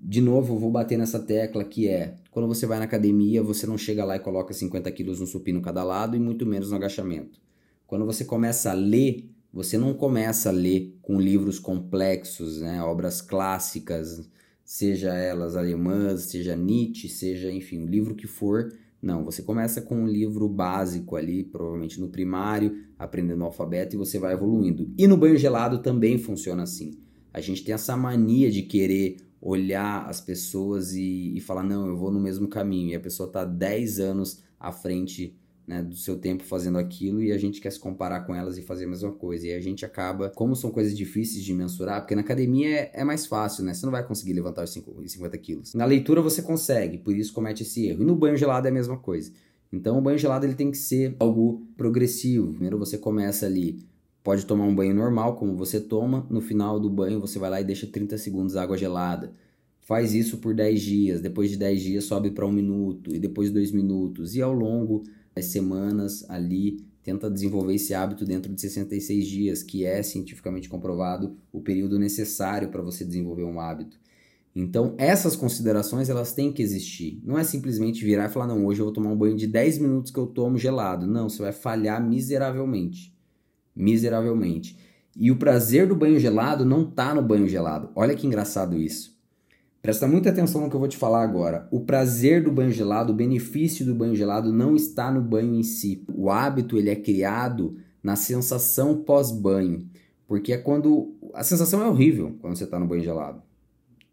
De 0.00 0.20
novo, 0.20 0.54
eu 0.54 0.58
vou 0.58 0.70
bater 0.70 0.96
nessa 0.96 1.18
tecla 1.18 1.64
que 1.64 1.88
é, 1.88 2.14
quando 2.30 2.46
você 2.46 2.66
vai 2.66 2.78
na 2.78 2.84
academia, 2.84 3.42
você 3.42 3.66
não 3.66 3.76
chega 3.76 4.04
lá 4.04 4.16
e 4.16 4.20
coloca 4.20 4.54
50 4.54 4.90
quilos 4.92 5.18
no 5.18 5.26
supino 5.26 5.60
cada 5.60 5.82
lado 5.82 6.16
e 6.16 6.20
muito 6.20 6.46
menos 6.46 6.70
no 6.70 6.76
agachamento. 6.76 7.40
Quando 7.86 8.06
você 8.06 8.24
começa 8.24 8.70
a 8.70 8.74
ler, 8.74 9.28
você 9.52 9.76
não 9.76 9.92
começa 9.94 10.50
a 10.50 10.52
ler 10.52 10.96
com 11.02 11.20
livros 11.20 11.58
complexos, 11.58 12.60
né, 12.60 12.82
obras 12.82 13.20
clássicas, 13.20 14.28
seja 14.64 15.14
elas 15.14 15.56
alemãs, 15.56 16.22
seja 16.22 16.54
Nietzsche, 16.54 17.08
seja, 17.08 17.50
enfim, 17.50 17.82
o 17.82 17.86
livro 17.86 18.14
que 18.14 18.26
for, 18.26 18.72
não, 19.00 19.24
você 19.24 19.42
começa 19.42 19.80
com 19.80 19.96
um 19.96 20.06
livro 20.06 20.48
básico 20.48 21.16
ali, 21.16 21.44
provavelmente 21.44 22.00
no 22.00 22.08
primário, 22.08 22.84
aprendendo 22.98 23.42
o 23.42 23.44
alfabeto 23.44 23.94
e 23.94 23.98
você 23.98 24.18
vai 24.18 24.34
evoluindo. 24.34 24.92
E 24.98 25.06
no 25.06 25.16
banho 25.16 25.36
gelado 25.36 25.78
também 25.78 26.18
funciona 26.18 26.64
assim. 26.64 26.98
A 27.32 27.40
gente 27.40 27.64
tem 27.64 27.74
essa 27.74 27.96
mania 27.96 28.50
de 28.50 28.62
querer 28.62 29.27
olhar 29.40 30.08
as 30.08 30.20
pessoas 30.20 30.92
e, 30.94 31.36
e 31.36 31.40
falar, 31.40 31.62
não, 31.62 31.86
eu 31.86 31.96
vou 31.96 32.10
no 32.10 32.20
mesmo 32.20 32.48
caminho. 32.48 32.90
E 32.90 32.94
a 32.94 33.00
pessoa 33.00 33.26
está 33.26 33.44
10 33.44 34.00
anos 34.00 34.42
à 34.58 34.72
frente 34.72 35.36
né, 35.68 35.82
do 35.82 35.94
seu 35.94 36.16
tempo 36.16 36.42
fazendo 36.42 36.78
aquilo 36.78 37.22
e 37.22 37.30
a 37.30 37.36
gente 37.36 37.60
quer 37.60 37.70
se 37.70 37.78
comparar 37.78 38.20
com 38.20 38.34
elas 38.34 38.56
e 38.56 38.62
fazer 38.62 38.86
a 38.86 38.88
mesma 38.88 39.12
coisa. 39.12 39.46
E 39.46 39.52
a 39.52 39.60
gente 39.60 39.84
acaba, 39.84 40.30
como 40.30 40.56
são 40.56 40.70
coisas 40.70 40.96
difíceis 40.96 41.44
de 41.44 41.52
mensurar, 41.52 42.00
porque 42.00 42.14
na 42.14 42.22
academia 42.22 42.68
é, 42.68 42.90
é 42.94 43.04
mais 43.04 43.26
fácil, 43.26 43.62
né? 43.62 43.74
Você 43.74 43.84
não 43.84 43.92
vai 43.92 44.02
conseguir 44.02 44.32
levantar 44.32 44.64
os 44.64 44.70
50 44.72 45.38
quilos. 45.38 45.74
Na 45.74 45.84
leitura 45.84 46.22
você 46.22 46.40
consegue, 46.40 46.96
por 46.96 47.14
isso 47.14 47.34
comete 47.34 47.62
esse 47.62 47.86
erro. 47.86 48.02
E 48.02 48.06
no 48.06 48.16
banho 48.16 48.36
gelado 48.36 48.66
é 48.66 48.70
a 48.70 48.74
mesma 48.74 48.96
coisa. 48.96 49.30
Então 49.70 49.98
o 49.98 50.00
banho 50.00 50.16
gelado 50.16 50.46
ele 50.46 50.54
tem 50.54 50.70
que 50.70 50.78
ser 50.78 51.14
algo 51.20 51.66
progressivo. 51.76 52.50
Primeiro 52.52 52.78
você 52.78 52.96
começa 52.96 53.44
ali, 53.44 53.78
pode 54.22 54.46
tomar 54.46 54.64
um 54.64 54.74
banho 54.74 54.94
normal, 54.94 55.36
como 55.36 55.56
você 55.56 55.80
toma, 55.80 56.26
no 56.30 56.40
final 56.40 56.78
do 56.78 56.90
banho 56.90 57.20
você 57.20 57.38
vai 57.38 57.50
lá 57.50 57.60
e 57.60 57.64
deixa 57.64 57.86
30 57.86 58.18
segundos 58.18 58.56
água 58.56 58.76
gelada. 58.76 59.32
Faz 59.80 60.14
isso 60.14 60.38
por 60.38 60.54
10 60.54 60.82
dias, 60.82 61.20
depois 61.20 61.50
de 61.50 61.56
10 61.56 61.82
dias 61.82 62.04
sobe 62.04 62.30
para 62.30 62.46
um 62.46 62.52
minuto, 62.52 63.14
e 63.14 63.18
depois 63.18 63.50
dois 63.50 63.72
minutos, 63.72 64.34
e 64.34 64.42
ao 64.42 64.52
longo 64.52 65.02
das 65.34 65.46
semanas 65.46 66.28
ali 66.28 66.84
tenta 67.02 67.30
desenvolver 67.30 67.74
esse 67.74 67.94
hábito 67.94 68.26
dentro 68.26 68.52
de 68.52 68.60
66 68.60 69.26
dias, 69.26 69.62
que 69.62 69.86
é 69.86 70.02
cientificamente 70.02 70.68
comprovado 70.68 71.38
o 71.50 71.60
período 71.60 71.98
necessário 71.98 72.68
para 72.68 72.82
você 72.82 73.02
desenvolver 73.02 73.44
um 73.44 73.58
hábito. 73.58 73.98
Então, 74.54 74.94
essas 74.98 75.36
considerações 75.36 76.10
elas 76.10 76.32
têm 76.34 76.52
que 76.52 76.60
existir. 76.60 77.22
Não 77.24 77.38
é 77.38 77.44
simplesmente 77.44 78.04
virar 78.04 78.26
e 78.26 78.28
falar, 78.28 78.46
não, 78.46 78.66
hoje 78.66 78.80
eu 78.80 78.86
vou 78.86 78.92
tomar 78.92 79.10
um 79.10 79.16
banho 79.16 79.36
de 79.36 79.46
10 79.46 79.78
minutos 79.78 80.10
que 80.10 80.18
eu 80.18 80.26
tomo 80.26 80.58
gelado. 80.58 81.06
Não, 81.06 81.28
você 81.28 81.40
vai 81.40 81.52
falhar 81.52 82.06
miseravelmente. 82.06 83.16
Miseravelmente. 83.78 84.76
E 85.16 85.30
o 85.30 85.36
prazer 85.36 85.86
do 85.86 85.96
banho 85.96 86.18
gelado 86.18 86.64
não 86.64 86.82
está 86.82 87.14
no 87.14 87.22
banho 87.22 87.48
gelado. 87.48 87.90
Olha 87.94 88.14
que 88.14 88.26
engraçado 88.26 88.76
isso. 88.76 89.16
Presta 89.80 90.06
muita 90.06 90.30
atenção 90.30 90.60
no 90.60 90.68
que 90.68 90.76
eu 90.76 90.80
vou 90.80 90.88
te 90.88 90.96
falar 90.96 91.22
agora. 91.22 91.68
O 91.70 91.80
prazer 91.80 92.42
do 92.42 92.52
banho 92.52 92.72
gelado, 92.72 93.12
o 93.12 93.16
benefício 93.16 93.86
do 93.86 93.94
banho 93.94 94.16
gelado 94.16 94.52
não 94.52 94.74
está 94.74 95.10
no 95.10 95.22
banho 95.22 95.54
em 95.54 95.62
si. 95.62 96.04
O 96.12 96.28
hábito 96.28 96.76
ele 96.76 96.90
é 96.90 96.96
criado 96.96 97.76
na 98.02 98.16
sensação 98.16 99.02
pós-banho, 99.02 99.88
porque 100.26 100.52
é 100.52 100.58
quando 100.58 101.16
a 101.32 101.44
sensação 101.44 101.82
é 101.82 101.88
horrível 101.88 102.36
quando 102.40 102.56
você 102.56 102.64
está 102.64 102.78
no 102.78 102.86
banho 102.86 103.02
gelado 103.02 103.42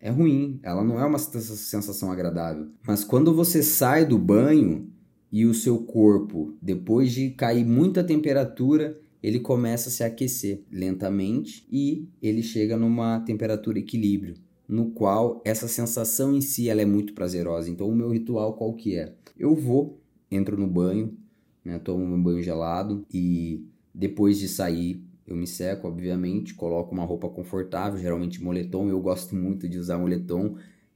é 0.05 0.12
ruim, 0.12 0.60
ela 0.62 0.84
não 0.84 1.00
é 1.00 1.05
uma 1.05 1.17
sensação 1.17 2.12
agradável. 2.12 2.67
Mas 2.86 3.03
quando 3.03 3.34
você 3.34 3.63
sai 3.63 4.05
do 4.05 4.19
banho 4.19 4.88
e 5.31 5.48
o 5.48 5.53
seu 5.53 5.79
corpo, 5.79 6.55
depois 6.62 7.12
de 7.12 7.31
cair 7.31 7.65
muita 7.65 8.03
temperatura, 8.03 9.00
ele 9.22 9.39
começa 9.39 9.89
a 9.89 9.91
se 9.91 10.03
aquecer 10.03 10.62
lentamente 10.72 11.65
e 11.72 12.07
ele 12.22 12.43
chega 12.43 12.77
numa 12.77 13.19
temperatura 13.22 13.79
equilíbrio, 13.79 14.36
no 14.67 14.91
qual 14.91 15.41
essa 15.45 15.67
sensação 15.67 16.36
em 16.36 16.41
si 16.41 16.69
ela 16.69 16.81
é 16.81 16.86
muito 16.86 17.13
prazerosa. 17.13 17.69
Então 17.69 17.89
o 17.89 17.95
meu 17.95 18.10
ritual 18.10 18.53
qual 18.53 18.74
que 18.74 18.95
é? 18.95 19.13
Eu 19.38 19.55
vou, 19.55 20.00
entro 20.29 20.57
no 20.57 20.67
banho, 20.67 21.17
né, 21.63 21.79
tomo 21.79 22.03
um 22.03 22.22
banho 22.22 22.43
gelado 22.43 23.05
e 23.13 23.65
depois 23.93 24.38
de 24.38 24.48
sair 24.48 25.03
eu 25.27 25.36
me 25.36 25.48
seco, 25.48 25.88
obviamente, 25.88 26.53
coloco 26.53 26.93
uma 26.93 27.03
roupa 27.03 27.27
confortável, 27.27 28.00
geralmente 28.00 28.43
moletom. 28.43 28.88
Eu 28.89 29.01
gosto 29.01 29.36
muito 29.36 29.67
de 29.67 29.79
usar 29.79 29.98
moletom, 29.98 30.55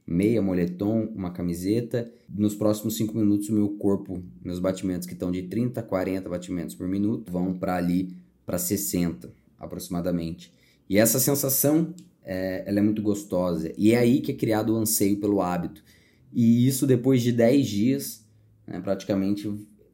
meia 0.09 0.41
moletom, 0.41 1.11
uma 1.15 1.29
camiseta. 1.29 2.11
Nos 2.27 2.55
próximos 2.55 2.97
5 2.97 3.15
minutos, 3.15 3.47
o 3.49 3.53
meu 3.53 3.69
corpo, 3.69 4.23
meus 4.43 4.59
batimentos 4.59 5.07
que 5.07 5.13
estão 5.13 5.31
de 5.31 5.43
30 5.43 5.79
a 5.79 5.83
40 5.83 6.27
batimentos 6.27 6.73
por 6.73 6.87
minuto, 6.87 7.31
vão 7.31 7.53
para 7.53 7.75
ali 7.75 8.15
para 8.43 8.57
60 8.57 9.31
aproximadamente. 9.59 10.51
E 10.89 10.97
essa 10.97 11.19
sensação 11.19 11.93
é, 12.23 12.63
ela 12.65 12.79
é 12.79 12.81
muito 12.81 13.03
gostosa. 13.03 13.71
E 13.77 13.91
é 13.91 13.97
aí 13.99 14.19
que 14.19 14.31
é 14.31 14.35
criado 14.35 14.73
o 14.73 14.77
anseio 14.77 15.17
pelo 15.17 15.41
hábito. 15.41 15.83
E 16.33 16.67
isso 16.67 16.87
depois 16.87 17.21
de 17.21 17.31
10 17.31 17.67
dias, 17.67 18.25
né, 18.65 18.79
praticamente 18.79 19.47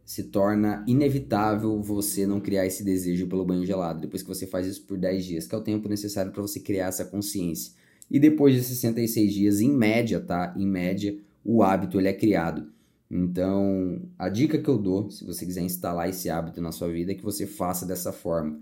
se 0.05 0.23
torna 0.23 0.85
inevitável 0.87 1.81
você 1.81 2.25
não 2.25 2.39
criar 2.39 2.65
esse 2.65 2.83
desejo 2.83 3.27
pelo 3.27 3.43
banho 3.43 3.65
gelado, 3.65 4.01
depois 4.01 4.21
que 4.21 4.29
você 4.29 4.45
faz 4.45 4.67
isso 4.67 4.83
por 4.83 4.97
10 4.97 5.25
dias, 5.25 5.47
que 5.47 5.55
é 5.55 5.57
o 5.57 5.63
tempo 5.63 5.89
necessário 5.89 6.31
para 6.31 6.41
você 6.41 6.59
criar 6.59 6.87
essa 6.87 7.03
consciência. 7.03 7.73
E 8.09 8.19
depois 8.19 8.53
de 8.53 8.63
66 8.63 9.33
dias, 9.33 9.61
em 9.61 9.71
média, 9.71 10.19
tá? 10.19 10.53
Em 10.57 10.65
média, 10.65 11.17
o 11.43 11.63
hábito 11.63 11.99
ele 11.99 12.07
é 12.07 12.13
criado. 12.13 12.67
Então, 13.09 14.01
a 14.17 14.29
dica 14.29 14.57
que 14.57 14.67
eu 14.67 14.77
dou, 14.77 15.09
se 15.09 15.23
você 15.23 15.45
quiser 15.45 15.61
instalar 15.61 16.09
esse 16.09 16.29
hábito 16.29 16.61
na 16.61 16.71
sua 16.71 16.89
vida, 16.89 17.11
é 17.11 17.15
que 17.15 17.23
você 17.23 17.45
faça 17.45 17.85
dessa 17.85 18.11
forma. 18.11 18.59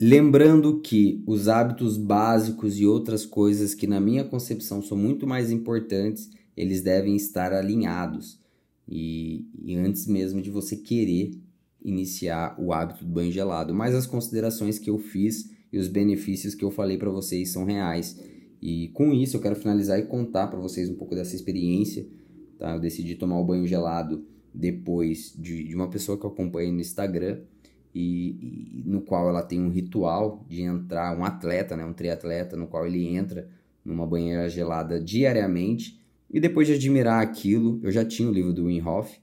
Lembrando 0.00 0.80
que 0.80 1.22
os 1.26 1.48
hábitos 1.48 1.96
básicos 1.96 2.78
e 2.80 2.86
outras 2.86 3.24
coisas 3.24 3.74
que, 3.74 3.86
na 3.86 4.00
minha 4.00 4.24
concepção, 4.24 4.82
são 4.82 4.96
muito 4.96 5.26
mais 5.26 5.50
importantes, 5.50 6.30
eles 6.56 6.82
devem 6.82 7.14
estar 7.14 7.52
alinhados. 7.52 8.40
E, 8.88 9.46
e 9.62 9.76
antes 9.76 10.06
mesmo 10.06 10.42
de 10.42 10.50
você 10.50 10.76
querer 10.76 11.32
iniciar 11.82 12.56
o 12.58 12.72
hábito 12.72 13.04
do 13.04 13.10
banho 13.10 13.30
gelado. 13.30 13.74
Mas 13.74 13.94
as 13.94 14.06
considerações 14.06 14.78
que 14.78 14.90
eu 14.90 14.98
fiz 14.98 15.50
e 15.72 15.78
os 15.78 15.88
benefícios 15.88 16.54
que 16.54 16.64
eu 16.64 16.70
falei 16.70 16.96
para 16.96 17.10
vocês 17.10 17.50
são 17.50 17.64
reais. 17.64 18.18
E 18.64 18.88
com 18.94 19.12
isso 19.12 19.36
eu 19.36 19.42
quero 19.42 19.54
finalizar 19.54 19.98
e 19.98 20.06
contar 20.06 20.46
para 20.46 20.58
vocês 20.58 20.88
um 20.88 20.94
pouco 20.94 21.14
dessa 21.14 21.36
experiência. 21.36 22.06
Tá? 22.58 22.74
Eu 22.74 22.80
decidi 22.80 23.14
tomar 23.14 23.38
o 23.38 23.44
banho 23.44 23.66
gelado 23.66 24.24
depois 24.54 25.34
de, 25.38 25.64
de 25.64 25.74
uma 25.74 25.90
pessoa 25.90 26.18
que 26.18 26.24
eu 26.24 26.30
acompanho 26.30 26.72
no 26.72 26.80
Instagram 26.80 27.42
e, 27.94 28.80
e, 28.80 28.82
no 28.86 29.02
qual 29.02 29.28
ela 29.28 29.42
tem 29.42 29.60
um 29.60 29.68
ritual 29.68 30.46
de 30.48 30.62
entrar, 30.62 31.14
um 31.14 31.26
atleta, 31.26 31.76
né, 31.76 31.84
um 31.84 31.92
triatleta, 31.92 32.56
no 32.56 32.66
qual 32.66 32.86
ele 32.86 33.06
entra 33.06 33.46
numa 33.84 34.06
banheira 34.06 34.48
gelada 34.48 34.98
diariamente 34.98 36.00
e 36.30 36.40
depois 36.40 36.66
de 36.66 36.72
admirar 36.72 37.22
aquilo, 37.22 37.78
eu 37.82 37.92
já 37.92 38.02
tinha 38.02 38.30
o 38.30 38.32
livro 38.32 38.54
do 38.54 38.64
Wim 38.64 38.80
Hof 38.80 39.14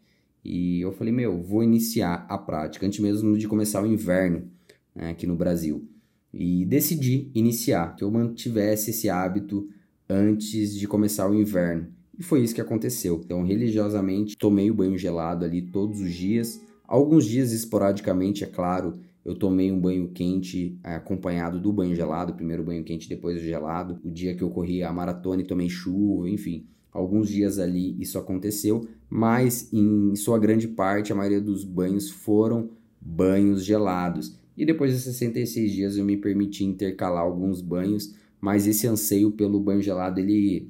e 0.45 0.81
eu 0.81 0.91
falei, 0.91 1.11
meu, 1.11 1.41
vou 1.41 1.63
iniciar 1.63 2.27
a 2.29 2.37
prática 2.37 2.85
antes 2.85 2.99
mesmo 2.99 3.35
de 3.35 3.47
começar 3.47 3.81
o 3.81 3.87
inverno 3.87 4.51
né, 4.93 5.09
aqui 5.09 5.25
no 5.25 5.35
Brasil. 5.35 5.89
E 6.33 6.65
decidi 6.65 7.29
iniciar, 7.35 7.95
que 7.95 8.03
eu 8.03 8.11
mantivesse 8.11 8.91
esse 8.91 9.09
hábito 9.09 9.67
antes 10.09 10.73
de 10.75 10.87
começar 10.87 11.29
o 11.29 11.35
inverno. 11.35 11.87
E 12.17 12.23
foi 12.23 12.43
isso 12.43 12.55
que 12.55 12.61
aconteceu. 12.61 13.21
Então, 13.23 13.43
religiosamente, 13.43 14.37
tomei 14.37 14.69
o 14.69 14.75
banho 14.75 14.97
gelado 14.97 15.43
ali 15.43 15.61
todos 15.61 15.99
os 15.99 16.13
dias. 16.13 16.61
Alguns 16.87 17.25
dias, 17.25 17.51
esporadicamente, 17.51 18.43
é 18.43 18.47
claro, 18.47 18.99
eu 19.23 19.35
tomei 19.35 19.71
um 19.71 19.79
banho 19.79 20.09
quente 20.09 20.77
acompanhado 20.83 21.59
do 21.59 21.71
banho 21.71 21.95
gelado, 21.95 22.33
primeiro 22.33 22.63
banho 22.63 22.83
quente, 22.83 23.07
depois 23.07 23.37
o 23.37 23.43
gelado. 23.43 23.99
O 24.03 24.09
dia 24.09 24.35
que 24.35 24.41
eu 24.41 24.49
corri 24.49 24.83
a 24.83 24.91
maratona 24.91 25.41
e 25.41 25.45
tomei 25.45 25.69
chuva, 25.69 26.29
enfim. 26.29 26.65
Alguns 26.91 27.29
dias 27.29 27.57
ali 27.57 27.95
isso 28.01 28.17
aconteceu, 28.17 28.85
mas 29.09 29.71
em 29.71 30.13
sua 30.15 30.37
grande 30.37 30.67
parte 30.67 31.13
a 31.13 31.15
maioria 31.15 31.39
dos 31.39 31.63
banhos 31.63 32.09
foram 32.09 32.69
banhos 32.99 33.63
gelados. 33.63 34.37
E 34.57 34.65
depois 34.65 34.93
de 34.93 34.99
66 34.99 35.71
dias 35.71 35.97
eu 35.97 36.05
me 36.05 36.17
permiti 36.17 36.63
intercalar 36.63 37.23
alguns 37.23 37.61
banhos, 37.61 38.15
mas 38.39 38.67
esse 38.67 38.87
anseio 38.87 39.31
pelo 39.31 39.59
banho 39.59 39.81
gelado 39.81 40.19
ele 40.19 40.69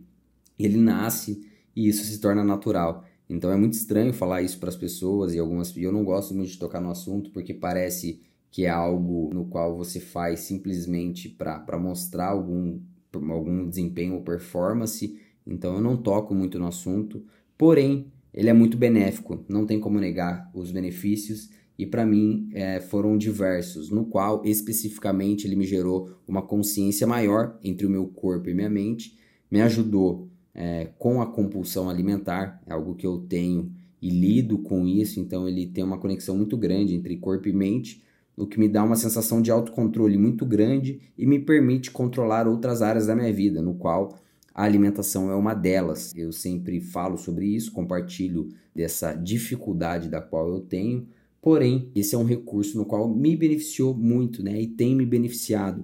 ele 0.59 0.77
nasce 0.77 1.41
e 1.75 1.87
isso 1.87 2.03
se 2.03 2.19
torna 2.19 2.43
natural. 2.43 3.03
Então 3.29 3.51
é 3.51 3.55
muito 3.55 3.73
estranho 3.73 4.13
falar 4.13 4.41
isso 4.41 4.59
para 4.59 4.69
as 4.69 4.75
pessoas 4.75 5.33
e 5.33 5.39
algumas 5.39 5.75
eu 5.75 5.91
não 5.91 6.03
gosto 6.03 6.33
muito 6.33 6.51
de 6.51 6.59
tocar 6.59 6.81
no 6.81 6.91
assunto 6.91 7.31
porque 7.31 7.53
parece 7.53 8.19
que 8.51 8.65
é 8.65 8.69
algo 8.69 9.29
no 9.33 9.45
qual 9.45 9.77
você 9.77 9.99
faz 9.99 10.41
simplesmente 10.41 11.29
para 11.29 11.79
mostrar 11.79 12.27
algum, 12.27 12.79
algum 13.13 13.67
desempenho 13.67 14.15
ou 14.15 14.21
performance. 14.21 15.17
Então 15.47 15.75
eu 15.75 15.81
não 15.81 15.95
toco 15.95 16.35
muito 16.35 16.59
no 16.59 16.67
assunto, 16.67 17.23
porém 17.57 18.11
ele 18.33 18.49
é 18.49 18.53
muito 18.53 18.77
benéfico, 18.77 19.43
não 19.47 19.65
tem 19.65 19.79
como 19.79 19.99
negar 19.99 20.51
os 20.53 20.71
benefícios 20.71 21.49
e 21.77 21.85
para 21.85 22.05
mim 22.05 22.49
é, 22.53 22.79
foram 22.79 23.17
diversos, 23.17 23.89
no 23.89 24.05
qual 24.05 24.41
especificamente 24.45 25.47
ele 25.47 25.55
me 25.55 25.65
gerou 25.65 26.11
uma 26.27 26.41
consciência 26.41 27.07
maior 27.07 27.57
entre 27.63 27.85
o 27.85 27.89
meu 27.89 28.07
corpo 28.07 28.49
e 28.49 28.53
minha 28.53 28.69
mente, 28.69 29.17
me 29.49 29.61
ajudou 29.61 30.29
é, 30.53 30.89
com 30.97 31.21
a 31.21 31.25
compulsão 31.25 31.89
alimentar, 31.89 32.61
é 32.65 32.73
algo 32.73 32.95
que 32.95 33.05
eu 33.05 33.19
tenho 33.19 33.71
e 34.01 34.09
lido 34.09 34.57
com 34.57 34.87
isso, 34.87 35.19
então 35.19 35.47
ele 35.47 35.67
tem 35.67 35.83
uma 35.83 35.97
conexão 35.97 36.35
muito 36.35 36.57
grande 36.57 36.95
entre 36.95 37.17
corpo 37.17 37.47
e 37.47 37.53
mente, 37.53 38.01
o 38.35 38.47
que 38.47 38.59
me 38.59 38.67
dá 38.67 38.83
uma 38.83 38.95
sensação 38.95 39.41
de 39.41 39.51
autocontrole 39.51 40.17
muito 40.17 40.45
grande 40.45 40.99
e 41.17 41.25
me 41.25 41.37
permite 41.37 41.91
controlar 41.91 42.47
outras 42.47 42.81
áreas 42.81 43.05
da 43.05 43.15
minha 43.15 43.31
vida, 43.31 43.61
no 43.61 43.75
qual 43.75 44.17
a 44.53 44.63
alimentação 44.63 45.29
é 45.29 45.35
uma 45.35 45.53
delas. 45.53 46.13
Eu 46.15 46.31
sempre 46.31 46.79
falo 46.79 47.17
sobre 47.17 47.45
isso, 47.45 47.71
compartilho 47.71 48.49
dessa 48.73 49.13
dificuldade 49.13 50.09
da 50.09 50.21
qual 50.21 50.49
eu 50.49 50.61
tenho, 50.61 51.07
porém, 51.41 51.89
esse 51.95 52.13
é 52.13 52.17
um 52.17 52.23
recurso 52.23 52.77
no 52.77 52.85
qual 52.85 53.09
me 53.09 53.35
beneficiou 53.35 53.93
muito, 53.93 54.43
né? 54.43 54.61
E 54.61 54.67
tem 54.67 54.95
me 54.95 55.05
beneficiado. 55.05 55.83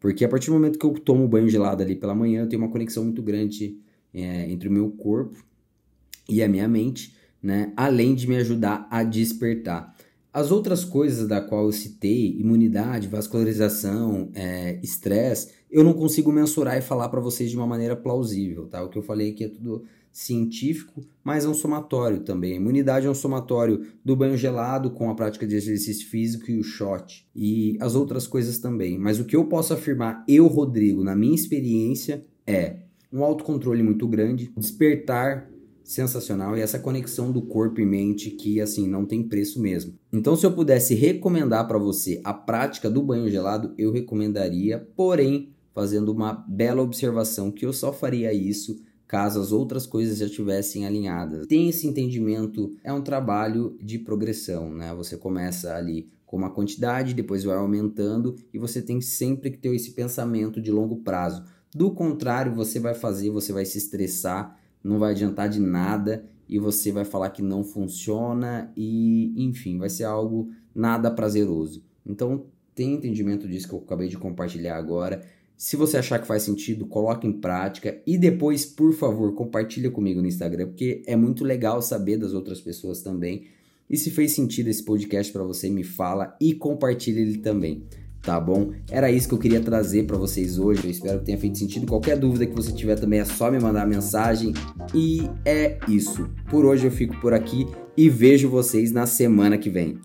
Porque 0.00 0.24
a 0.24 0.28
partir 0.28 0.48
do 0.48 0.54
momento 0.54 0.78
que 0.78 0.84
eu 0.84 0.92
tomo 0.94 1.28
banho 1.28 1.48
gelado 1.48 1.82
ali 1.82 1.94
pela 1.94 2.14
manhã, 2.14 2.42
eu 2.42 2.48
tenho 2.48 2.62
uma 2.62 2.70
conexão 2.70 3.04
muito 3.04 3.22
grande 3.22 3.78
é, 4.12 4.50
entre 4.50 4.68
o 4.68 4.72
meu 4.72 4.90
corpo 4.90 5.44
e 6.28 6.42
a 6.42 6.48
minha 6.48 6.68
mente, 6.68 7.14
né? 7.42 7.72
Além 7.76 8.14
de 8.14 8.28
me 8.28 8.36
ajudar 8.36 8.86
a 8.90 9.02
despertar. 9.02 9.94
As 10.32 10.50
outras 10.50 10.84
coisas 10.84 11.26
da 11.26 11.40
qual 11.40 11.64
eu 11.64 11.72
citei, 11.72 12.36
imunidade, 12.38 13.08
vascularização, 13.08 14.30
é, 14.34 14.78
estresse, 14.82 15.54
eu 15.70 15.82
não 15.82 15.94
consigo 15.94 16.30
mensurar 16.30 16.76
e 16.76 16.82
falar 16.82 17.08
para 17.08 17.20
vocês 17.20 17.50
de 17.50 17.56
uma 17.56 17.66
maneira 17.66 17.96
plausível, 17.96 18.66
tá? 18.66 18.82
O 18.84 18.90
que 18.90 18.98
eu 18.98 19.02
falei 19.02 19.30
aqui 19.30 19.44
é 19.44 19.48
tudo 19.48 19.84
científico, 20.16 21.02
mas 21.22 21.44
é 21.44 21.48
um 21.48 21.52
somatório 21.52 22.20
também. 22.20 22.54
A 22.54 22.56
imunidade 22.56 23.06
é 23.06 23.10
um 23.10 23.14
somatório 23.14 23.82
do 24.02 24.16
banho 24.16 24.34
gelado 24.34 24.90
com 24.90 25.10
a 25.10 25.14
prática 25.14 25.46
de 25.46 25.54
exercício 25.54 26.08
físico 26.08 26.50
e 26.50 26.58
o 26.58 26.62
shot 26.62 27.28
e 27.36 27.76
as 27.78 27.94
outras 27.94 28.26
coisas 28.26 28.58
também. 28.58 28.98
Mas 28.98 29.20
o 29.20 29.26
que 29.26 29.36
eu 29.36 29.44
posso 29.44 29.74
afirmar, 29.74 30.24
eu, 30.26 30.46
Rodrigo, 30.46 31.04
na 31.04 31.14
minha 31.14 31.34
experiência, 31.34 32.24
é 32.46 32.78
um 33.12 33.22
autocontrole 33.22 33.82
muito 33.82 34.08
grande, 34.08 34.50
despertar 34.56 35.50
sensacional 35.84 36.56
e 36.56 36.62
essa 36.62 36.78
conexão 36.78 37.30
do 37.30 37.42
corpo 37.42 37.82
e 37.82 37.84
mente 37.84 38.30
que 38.30 38.58
assim 38.58 38.88
não 38.88 39.04
tem 39.04 39.22
preço 39.22 39.60
mesmo. 39.60 39.98
Então, 40.10 40.34
se 40.34 40.46
eu 40.46 40.52
pudesse 40.52 40.94
recomendar 40.94 41.68
para 41.68 41.76
você 41.76 42.22
a 42.24 42.32
prática 42.32 42.88
do 42.88 43.02
banho 43.02 43.28
gelado, 43.28 43.74
eu 43.76 43.92
recomendaria, 43.92 44.78
porém, 44.96 45.50
fazendo 45.74 46.10
uma 46.10 46.32
bela 46.48 46.80
observação 46.80 47.52
que 47.52 47.66
eu 47.66 47.72
só 47.74 47.92
faria 47.92 48.32
isso 48.32 48.80
caso 49.06 49.40
as 49.40 49.52
outras 49.52 49.86
coisas 49.86 50.18
já 50.18 50.26
estivessem 50.26 50.86
alinhadas. 50.86 51.46
Tem 51.46 51.68
esse 51.68 51.86
entendimento, 51.86 52.74
é 52.82 52.92
um 52.92 53.02
trabalho 53.02 53.76
de 53.80 53.98
progressão, 53.98 54.74
né? 54.74 54.94
Você 54.94 55.16
começa 55.16 55.74
ali 55.74 56.08
com 56.24 56.36
uma 56.36 56.50
quantidade, 56.50 57.14
depois 57.14 57.44
vai 57.44 57.56
aumentando 57.56 58.34
e 58.52 58.58
você 58.58 58.82
tem 58.82 59.00
sempre 59.00 59.50
que 59.50 59.58
ter 59.58 59.74
esse 59.74 59.92
pensamento 59.92 60.60
de 60.60 60.72
longo 60.72 60.96
prazo. 60.96 61.44
Do 61.74 61.90
contrário, 61.92 62.54
você 62.54 62.80
vai 62.80 62.94
fazer, 62.94 63.30
você 63.30 63.52
vai 63.52 63.64
se 63.64 63.78
estressar, 63.78 64.58
não 64.82 64.98
vai 64.98 65.12
adiantar 65.12 65.48
de 65.48 65.60
nada 65.60 66.24
e 66.48 66.58
você 66.58 66.90
vai 66.90 67.04
falar 67.04 67.30
que 67.30 67.42
não 67.42 67.62
funciona 67.62 68.72
e, 68.76 69.32
enfim, 69.36 69.78
vai 69.78 69.88
ser 69.88 70.04
algo 70.04 70.50
nada 70.74 71.10
prazeroso. 71.10 71.84
Então, 72.04 72.46
tem 72.74 72.94
entendimento 72.94 73.48
disso 73.48 73.68
que 73.68 73.74
eu 73.74 73.78
acabei 73.78 74.08
de 74.08 74.18
compartilhar 74.18 74.76
agora. 74.76 75.24
Se 75.56 75.76
você 75.76 75.96
achar 75.96 76.18
que 76.18 76.26
faz 76.26 76.42
sentido, 76.42 76.86
coloque 76.86 77.26
em 77.26 77.32
prática 77.32 78.00
e 78.06 78.18
depois, 78.18 78.64
por 78.66 78.92
favor, 78.92 79.34
compartilha 79.34 79.90
comigo 79.90 80.20
no 80.20 80.28
Instagram, 80.28 80.66
porque 80.68 81.02
é 81.06 81.16
muito 81.16 81.44
legal 81.44 81.80
saber 81.80 82.18
das 82.18 82.34
outras 82.34 82.60
pessoas 82.60 83.00
também. 83.00 83.44
E 83.88 83.96
se 83.96 84.10
fez 84.10 84.32
sentido 84.32 84.68
esse 84.68 84.84
podcast 84.84 85.32
para 85.32 85.44
você, 85.44 85.70
me 85.70 85.84
fala 85.84 86.36
e 86.40 86.54
compartilha 86.54 87.20
ele 87.20 87.38
também 87.38 87.84
tá 88.26 88.40
bom? 88.40 88.72
Era 88.90 89.10
isso 89.10 89.28
que 89.28 89.34
eu 89.34 89.38
queria 89.38 89.60
trazer 89.60 90.04
para 90.04 90.16
vocês 90.18 90.58
hoje. 90.58 90.82
Eu 90.84 90.90
espero 90.90 91.20
que 91.20 91.26
tenha 91.26 91.38
feito 91.38 91.56
sentido. 91.56 91.86
Qualquer 91.86 92.18
dúvida 92.18 92.44
que 92.44 92.52
você 92.52 92.72
tiver 92.72 92.96
também 92.96 93.20
é 93.20 93.24
só 93.24 93.50
me 93.52 93.60
mandar 93.60 93.86
mensagem. 93.86 94.52
E 94.92 95.30
é 95.44 95.78
isso. 95.88 96.28
Por 96.50 96.64
hoje 96.64 96.88
eu 96.88 96.90
fico 96.90 97.18
por 97.20 97.32
aqui 97.32 97.68
e 97.96 98.10
vejo 98.10 98.48
vocês 98.48 98.90
na 98.90 99.06
semana 99.06 99.56
que 99.56 99.70
vem. 99.70 99.98